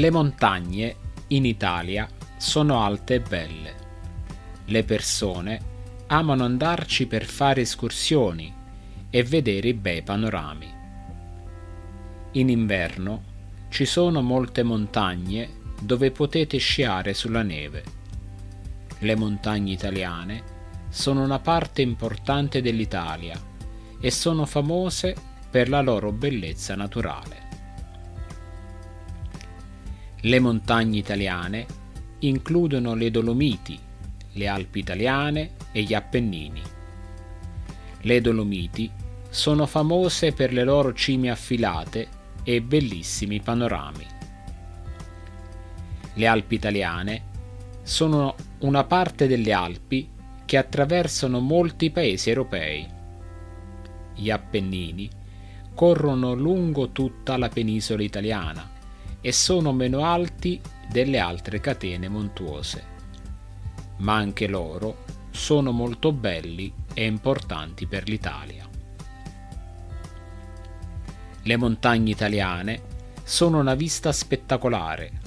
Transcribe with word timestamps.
Le 0.00 0.10
montagne 0.10 0.96
in 1.26 1.44
Italia 1.44 2.08
sono 2.38 2.82
alte 2.82 3.16
e 3.16 3.20
belle. 3.20 3.74
Le 4.64 4.82
persone 4.82 5.60
amano 6.06 6.44
andarci 6.44 7.06
per 7.06 7.26
fare 7.26 7.60
escursioni 7.60 8.50
e 9.10 9.22
vedere 9.22 9.68
i 9.68 9.74
bei 9.74 10.00
panorami. 10.00 10.72
In 12.32 12.48
inverno 12.48 13.24
ci 13.68 13.84
sono 13.84 14.22
molte 14.22 14.62
montagne 14.62 15.50
dove 15.82 16.10
potete 16.12 16.56
sciare 16.56 17.12
sulla 17.12 17.42
neve. 17.42 17.84
Le 19.00 19.16
montagne 19.16 19.72
italiane 19.72 20.42
sono 20.88 21.22
una 21.22 21.40
parte 21.40 21.82
importante 21.82 22.62
dell'Italia 22.62 23.38
e 24.00 24.10
sono 24.10 24.46
famose 24.46 25.14
per 25.50 25.68
la 25.68 25.82
loro 25.82 26.10
bellezza 26.10 26.74
naturale. 26.74 27.49
Le 30.24 30.38
montagne 30.38 30.98
italiane 30.98 31.66
includono 32.18 32.94
le 32.94 33.10
Dolomiti, 33.10 33.78
le 34.32 34.48
Alpi 34.48 34.80
italiane 34.80 35.52
e 35.72 35.82
gli 35.82 35.94
Appennini. 35.94 36.60
Le 38.02 38.20
Dolomiti 38.20 38.90
sono 39.30 39.64
famose 39.64 40.32
per 40.32 40.52
le 40.52 40.62
loro 40.62 40.92
cime 40.92 41.30
affilate 41.30 42.08
e 42.42 42.60
bellissimi 42.60 43.40
panorami. 43.40 44.04
Le 46.12 46.26
Alpi 46.26 46.54
italiane 46.54 47.22
sono 47.82 48.34
una 48.58 48.84
parte 48.84 49.26
delle 49.26 49.54
Alpi 49.54 50.06
che 50.44 50.58
attraversano 50.58 51.40
molti 51.40 51.90
paesi 51.90 52.28
europei. 52.28 52.86
Gli 54.16 54.28
Appennini 54.28 55.08
corrono 55.74 56.34
lungo 56.34 56.90
tutta 56.90 57.38
la 57.38 57.48
penisola 57.48 58.02
italiana 58.02 58.79
e 59.20 59.32
sono 59.32 59.72
meno 59.72 60.04
alti 60.04 60.60
delle 60.88 61.18
altre 61.18 61.60
catene 61.60 62.08
montuose, 62.08 62.84
ma 63.98 64.14
anche 64.14 64.46
loro 64.46 65.04
sono 65.30 65.70
molto 65.70 66.12
belli 66.12 66.72
e 66.92 67.04
importanti 67.04 67.86
per 67.86 68.08
l'Italia. 68.08 68.68
Le 71.42 71.56
montagne 71.56 72.10
italiane 72.10 72.82
sono 73.22 73.58
una 73.58 73.74
vista 73.74 74.12
spettacolare. 74.12 75.20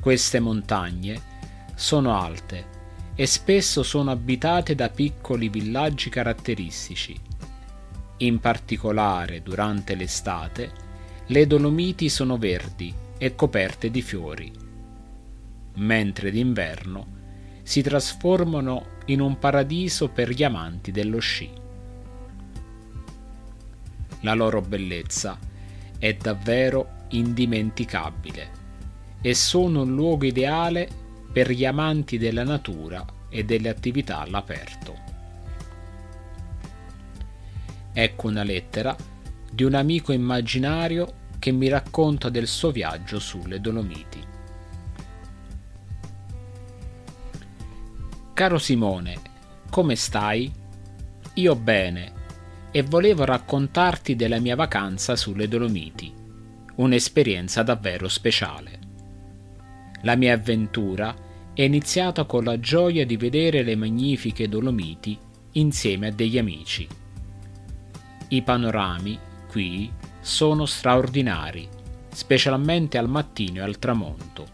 Queste 0.00 0.40
montagne 0.40 1.20
sono 1.74 2.18
alte 2.18 2.70
e 3.14 3.26
spesso 3.26 3.82
sono 3.82 4.10
abitate 4.10 4.74
da 4.74 4.88
piccoli 4.88 5.48
villaggi 5.48 6.08
caratteristici. 6.08 7.18
In 8.18 8.40
particolare 8.40 9.42
durante 9.42 9.94
l'estate 9.94 10.72
le 11.26 11.46
Dolomiti 11.46 12.08
sono 12.08 12.36
verdi 12.36 12.92
e 13.16 13.34
coperte 13.34 13.90
di 13.90 14.02
fiori, 14.02 14.52
mentre 15.74 16.30
d'inverno 16.30 17.20
si 17.62 17.80
trasformano 17.80 18.86
in 19.06 19.20
un 19.20 19.38
paradiso 19.38 20.08
per 20.08 20.30
gli 20.30 20.42
amanti 20.42 20.90
dello 20.90 21.20
sci. 21.20 21.50
La 24.22 24.34
loro 24.34 24.60
bellezza 24.60 25.38
è 25.98 26.14
davvero 26.14 27.04
indimenticabile 27.10 28.60
e 29.20 29.34
sono 29.34 29.82
un 29.82 29.94
luogo 29.94 30.24
ideale 30.24 30.88
per 31.32 31.50
gli 31.50 31.64
amanti 31.64 32.18
della 32.18 32.44
natura 32.44 33.04
e 33.28 33.44
delle 33.44 33.68
attività 33.68 34.18
all'aperto. 34.18 35.10
Ecco 37.92 38.26
una 38.26 38.42
lettera 38.42 38.96
di 39.52 39.64
un 39.64 39.74
amico 39.74 40.12
immaginario 40.12 41.20
che 41.38 41.52
mi 41.52 41.68
racconta 41.68 42.30
del 42.30 42.46
suo 42.46 42.70
viaggio 42.70 43.18
sulle 43.18 43.60
Dolomiti. 43.60 44.24
Caro 48.32 48.58
Simone, 48.58 49.20
come 49.68 49.94
stai? 49.94 50.50
Io 51.34 51.54
bene 51.54 52.12
e 52.70 52.82
volevo 52.82 53.26
raccontarti 53.26 54.16
della 54.16 54.40
mia 54.40 54.56
vacanza 54.56 55.16
sulle 55.16 55.48
Dolomiti, 55.48 56.10
un'esperienza 56.76 57.62
davvero 57.62 58.08
speciale. 58.08 58.78
La 60.02 60.16
mia 60.16 60.32
avventura 60.32 61.14
è 61.52 61.62
iniziata 61.62 62.24
con 62.24 62.44
la 62.44 62.58
gioia 62.58 63.04
di 63.04 63.18
vedere 63.18 63.62
le 63.62 63.76
magnifiche 63.76 64.48
Dolomiti 64.48 65.18
insieme 65.52 66.06
a 66.06 66.12
degli 66.12 66.38
amici. 66.38 66.88
I 68.28 68.42
panorami 68.42 69.18
qui 69.52 69.92
sono 70.22 70.64
straordinari, 70.64 71.68
specialmente 72.10 72.96
al 72.96 73.06
mattino 73.06 73.58
e 73.58 73.64
al 73.64 73.78
tramonto. 73.78 74.46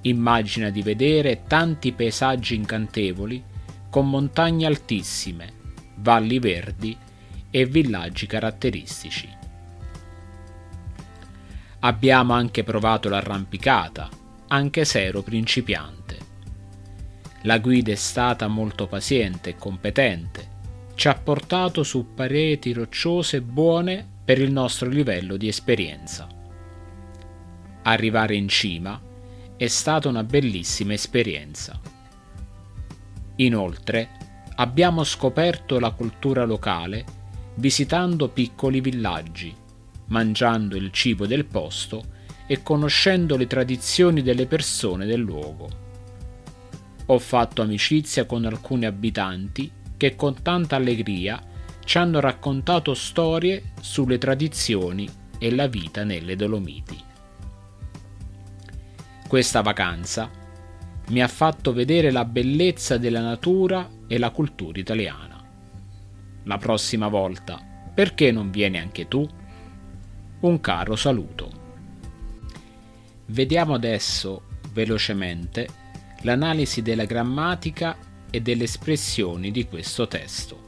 Immagina 0.00 0.70
di 0.70 0.82
vedere 0.82 1.44
tanti 1.46 1.92
paesaggi 1.92 2.56
incantevoli 2.56 3.40
con 3.88 4.10
montagne 4.10 4.66
altissime, 4.66 5.52
valli 5.94 6.40
verdi 6.40 6.96
e 7.50 7.66
villaggi 7.66 8.26
caratteristici. 8.26 9.28
Abbiamo 11.78 12.32
anche 12.32 12.64
provato 12.64 13.08
l'arrampicata, 13.08 14.08
anche 14.48 14.84
se 14.84 15.04
ero 15.04 15.22
principiante. 15.22 16.18
La 17.42 17.58
guida 17.58 17.92
è 17.92 17.94
stata 17.94 18.48
molto 18.48 18.88
paziente 18.88 19.50
e 19.50 19.56
competente, 19.56 20.47
ci 20.98 21.06
ha 21.06 21.14
portato 21.14 21.84
su 21.84 22.12
pareti 22.12 22.72
rocciose 22.72 23.40
buone 23.40 24.04
per 24.24 24.40
il 24.40 24.50
nostro 24.50 24.88
livello 24.88 25.36
di 25.36 25.46
esperienza. 25.46 26.26
Arrivare 27.82 28.34
in 28.34 28.48
cima 28.48 29.00
è 29.56 29.66
stata 29.68 30.08
una 30.08 30.24
bellissima 30.24 30.94
esperienza. 30.94 31.80
Inoltre, 33.36 34.08
abbiamo 34.56 35.04
scoperto 35.04 35.78
la 35.78 35.92
cultura 35.92 36.44
locale 36.44 37.04
visitando 37.54 38.28
piccoli 38.28 38.80
villaggi, 38.80 39.54
mangiando 40.06 40.74
il 40.74 40.90
cibo 40.90 41.28
del 41.28 41.44
posto 41.44 42.02
e 42.48 42.64
conoscendo 42.64 43.36
le 43.36 43.46
tradizioni 43.46 44.20
delle 44.20 44.46
persone 44.46 45.06
del 45.06 45.20
luogo. 45.20 45.68
Ho 47.06 47.18
fatto 47.20 47.62
amicizia 47.62 48.26
con 48.26 48.44
alcuni 48.44 48.84
abitanti 48.84 49.76
che 49.98 50.16
con 50.16 50.40
tanta 50.40 50.76
allegria 50.76 51.42
ci 51.84 51.98
hanno 51.98 52.20
raccontato 52.20 52.94
storie 52.94 53.72
sulle 53.80 54.16
tradizioni 54.16 55.06
e 55.38 55.54
la 55.54 55.66
vita 55.66 56.04
nelle 56.04 56.36
Dolomiti. 56.36 57.04
Questa 59.28 59.60
vacanza 59.60 60.30
mi 61.08 61.20
ha 61.20 61.28
fatto 61.28 61.72
vedere 61.72 62.10
la 62.10 62.24
bellezza 62.24 62.96
della 62.96 63.20
natura 63.20 63.88
e 64.06 64.18
la 64.18 64.30
cultura 64.30 64.78
italiana. 64.78 65.42
La 66.44 66.58
prossima 66.58 67.08
volta, 67.08 67.58
perché 67.94 68.30
non 68.30 68.50
vieni 68.50 68.78
anche 68.78 69.08
tu? 69.08 69.28
Un 70.40 70.60
caro 70.60 70.96
saluto. 70.96 71.50
Vediamo 73.26 73.74
adesso 73.74 74.42
velocemente 74.72 75.68
l'analisi 76.22 76.80
della 76.82 77.04
grammatica 77.04 77.96
e 78.30 78.40
delle 78.40 78.64
espressioni 78.64 79.50
di 79.50 79.66
questo 79.66 80.06
testo. 80.06 80.66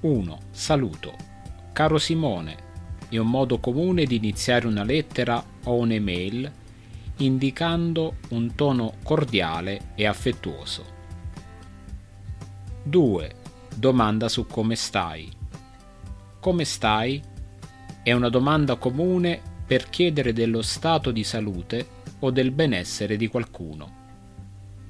1. 0.00 0.38
Saluto. 0.50 1.14
Caro 1.72 1.98
Simone, 1.98 2.56
è 3.08 3.18
un 3.18 3.28
modo 3.28 3.58
comune 3.58 4.04
di 4.04 4.16
iniziare 4.16 4.66
una 4.66 4.84
lettera 4.84 5.42
o 5.64 5.74
un'email 5.76 6.52
indicando 7.18 8.16
un 8.28 8.54
tono 8.54 8.94
cordiale 9.02 9.92
e 9.94 10.06
affettuoso. 10.06 10.96
2. 12.84 13.34
Domanda 13.74 14.28
su 14.28 14.46
come 14.46 14.76
stai. 14.76 15.28
Come 16.40 16.64
stai? 16.64 17.20
È 18.02 18.12
una 18.12 18.28
domanda 18.28 18.76
comune 18.76 19.40
per 19.66 19.88
chiedere 19.88 20.32
dello 20.32 20.62
stato 20.62 21.10
di 21.10 21.24
salute 21.24 21.96
o 22.20 22.30
del 22.30 22.52
benessere 22.52 23.16
di 23.16 23.26
qualcuno. 23.26 23.97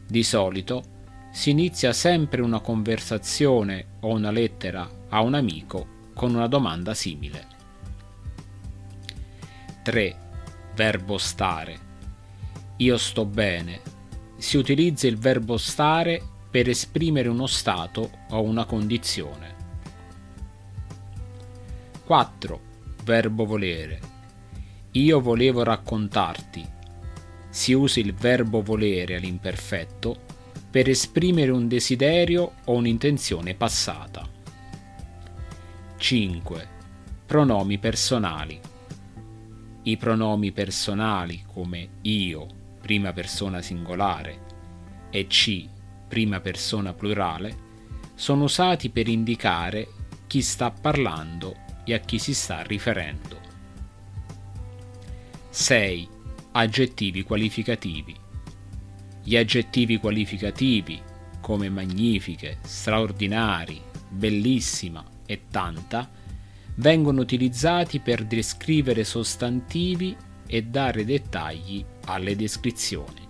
Di 0.09 0.23
solito 0.23 0.83
si 1.31 1.51
inizia 1.51 1.93
sempre 1.93 2.41
una 2.41 2.61
conversazione 2.61 3.99
o 4.01 4.15
una 4.15 4.31
lettera 4.31 4.89
a 5.11 5.21
un 5.21 5.35
amico 5.35 5.97
con 6.15 6.35
una 6.35 6.47
domanda 6.47 6.95
simile. 6.95 7.47
3. 9.83 10.17
Verbo 10.75 11.19
stare. 11.19 11.79
Io 12.79 12.97
sto 12.97 13.27
bene. 13.27 13.81
Si 14.39 14.57
utilizza 14.57 15.07
il 15.07 15.19
verbo 15.19 15.59
stare 15.59 16.23
per 16.51 16.71
esprimere 16.71 17.29
uno 17.29 17.47
stato 17.47 18.11
o 18.31 18.41
una 18.41 18.65
condizione. 18.65 19.57
4. 22.07 22.61
Verbo 23.05 23.45
volere. 23.45 24.01
Io 24.93 25.21
volevo 25.21 25.63
raccontarti. 25.63 26.77
Si 27.51 27.73
usa 27.73 28.01
il 28.01 28.15
verbo 28.15 28.63
volere 28.63 29.17
all'imperfetto 29.17 30.17
per 30.71 30.89
esprimere 30.89 31.51
un 31.51 31.67
desiderio 31.67 32.53
o 32.65 32.75
un'intenzione 32.75 33.55
passata. 33.55 34.29
5. 35.97 36.69
Pronomi 37.27 37.79
personali. 37.79 38.61
I 39.83 39.97
pronomi 39.97 40.53
personali 40.53 41.43
come 41.47 41.89
io, 42.03 42.47
prima 42.81 43.13
persona 43.13 43.63
singolare, 43.63 44.41
e 45.11 45.27
ci, 45.29 45.69
prima 46.07 46.41
persona 46.41 46.93
plurale, 46.93 47.67
sono 48.15 48.45
usati 48.45 48.91
per 48.91 49.09
indicare 49.09 49.89
chi 50.27 50.43
sta 50.43 50.71
parlando 50.71 51.57
e 51.85 51.95
a 51.95 51.99
chi 51.99 52.19
si 52.19 52.35
sta 52.35 52.63
riferendo. 52.63 53.41
6. 55.49 56.09
Aggettivi 56.53 57.23
qualificativi. 57.23 58.17
Gli 59.23 59.37
aggettivi 59.37 59.99
qualificativi, 59.99 61.01
come 61.41 61.69
magnifiche, 61.69 62.59
straordinari, 62.63 63.81
bellissima 64.09 65.05
e 65.27 65.43
tanta, 65.51 66.11
vengono 66.77 67.21
utilizzati 67.21 68.01
per 68.01 68.25
descrivere 68.25 69.05
sostantivi 69.05 70.17
e 70.47 70.63
dare 70.63 71.05
dettagli 71.05 71.85
alle 72.07 72.35
descrizioni. 72.35 73.27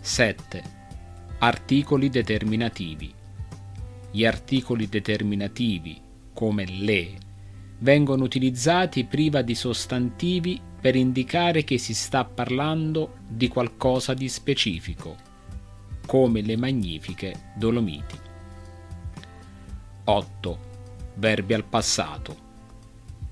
7. 0.00 0.62
Articoli 1.38 2.10
determinativi. 2.10 3.14
Gli 4.10 4.24
articoli 4.24 4.88
determinativi, 4.88 6.00
come 6.32 6.64
le, 6.66 7.18
vengono 7.78 8.24
utilizzati 8.24 9.04
priva 9.04 9.42
di 9.42 9.54
sostantivi 9.54 10.60
per 10.80 10.96
indicare 10.96 11.64
che 11.64 11.78
si 11.78 11.94
sta 11.94 12.24
parlando 12.24 13.16
di 13.28 13.48
qualcosa 13.48 14.14
di 14.14 14.28
specifico, 14.28 15.16
come 16.06 16.40
le 16.40 16.56
magnifiche 16.56 17.52
Dolomiti. 17.56 18.18
8 20.04 20.58
verbi 21.14 21.54
al 21.54 21.64
passato. 21.64 22.44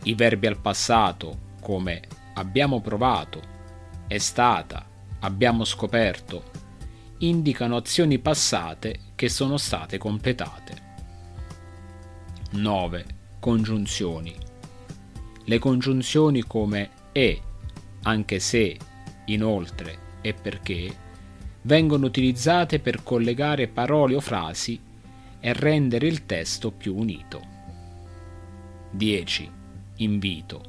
I 0.04 0.14
verbi 0.14 0.46
al 0.46 0.58
passato 0.58 1.52
come 1.60 2.02
abbiamo 2.34 2.80
provato, 2.80 3.40
è 4.06 4.18
stata, 4.18 4.84
abbiamo 5.20 5.64
scoperto, 5.64 6.50
indicano 7.18 7.76
azioni 7.76 8.18
passate 8.18 9.00
che 9.14 9.28
sono 9.28 9.56
state 9.56 9.96
completate. 9.96 10.82
9. 12.50 13.04
Congiunzioni. 13.44 14.34
Le 15.44 15.58
congiunzioni 15.58 16.44
come 16.44 16.88
e, 17.12 17.42
anche 18.04 18.38
se, 18.38 18.74
inoltre 19.26 19.98
e 20.22 20.32
perché 20.32 20.96
vengono 21.60 22.06
utilizzate 22.06 22.78
per 22.78 23.02
collegare 23.02 23.68
parole 23.68 24.14
o 24.14 24.20
frasi 24.20 24.80
e 25.40 25.52
rendere 25.52 26.06
il 26.06 26.24
testo 26.24 26.70
più 26.70 26.96
unito. 26.96 27.42
10. 28.92 29.50
Invito. 29.96 30.62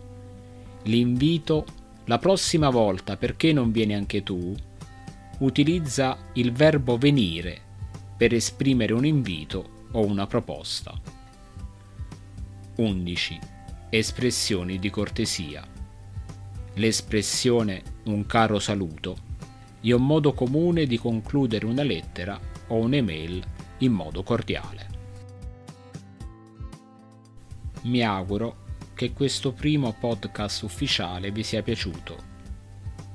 L'invito, 0.84 1.66
la 2.08 2.18
prossima 2.18 2.70
volta 2.70 3.16
perché 3.16 3.54
non 3.54 3.72
vieni 3.72 3.94
anche 3.94 4.22
tu, 4.22 4.54
utilizza 5.38 6.18
il 6.34 6.52
verbo 6.52 6.98
venire 6.98 7.58
per 8.18 8.34
esprimere 8.34 8.92
un 8.92 9.06
invito 9.06 9.86
o 9.94 10.06
una 10.06 10.28
proposta. 10.28 11.24
11. 12.78 13.40
Espressioni 13.90 14.80
di 14.80 14.90
cortesia. 14.90 15.66
L'espressione 16.74 17.82
un 18.06 18.26
caro 18.26 18.60
saluto 18.60 19.16
è 19.80 19.94
un 19.94 20.06
modo 20.06 20.34
comune 20.34 20.86
di 20.86 20.98
concludere 20.98 21.66
una 21.66 21.84
lettera 21.84 22.38
o 22.68 22.76
un'email 22.76 23.42
in 23.78 23.94
modo 23.94 24.24
cordiale. 24.24 24.88
Mi 27.84 28.02
auguro 28.02 28.64
che 28.94 29.14
questo 29.14 29.54
primo 29.54 29.96
podcast 29.98 30.64
ufficiale 30.64 31.32
vi 31.32 31.44
sia 31.44 31.64
piaciuto. 31.64 32.34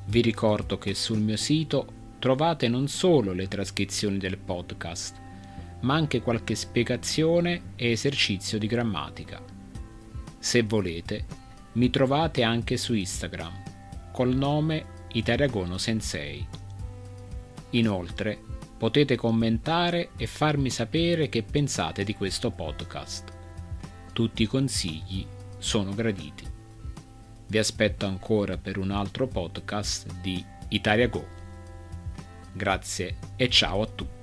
Vi 0.07 0.23
ricordo 0.23 0.79
che 0.79 0.95
sul 0.95 1.19
mio 1.19 1.37
sito 1.37 2.15
trovate 2.19 2.67
non 2.69 2.89
solo 2.89 3.35
le 3.35 3.47
trascrizioni 3.47 4.17
del 4.17 4.39
podcast, 4.39 5.21
ma 5.81 5.95
anche 5.95 6.21
qualche 6.21 6.55
spiegazione 6.55 7.73
e 7.77 7.91
esercizio 7.91 8.59
di 8.59 8.67
grammatica. 8.67 9.43
Se 10.39 10.63
volete, 10.63 11.25
mi 11.73 11.91
trovate 11.91 12.43
anche 12.43 12.77
su 12.77 12.95
Instagram 12.95 13.63
col 14.13 14.35
nome 14.35 14.99
Italiagono 15.13 15.79
Sensei. 15.79 16.47
Inoltre, 17.71 18.39
potete 18.77 19.17
commentare 19.17 20.11
e 20.17 20.27
farmi 20.27 20.71
sapere 20.71 21.29
che 21.29 21.43
pensate 21.43 22.05
di 22.05 22.15
questo 22.15 22.51
podcast. 22.51 23.33
Tutti 24.13 24.43
i 24.43 24.47
consigli 24.47 25.27
sono 25.59 25.95
graditi. 25.95 26.45
Vi 27.47 27.59
aspetto 27.59 28.07
ancora 28.07 28.57
per 28.57 28.79
un 28.79 28.91
altro 28.91 29.27
podcast 29.27 30.21
di 30.21 30.45
Italia 30.69 31.09
Go. 31.09 31.27
Grazie 32.53 33.17
e 33.37 33.49
ciao 33.49 33.83
a 33.83 33.87
tutti. 33.87 34.20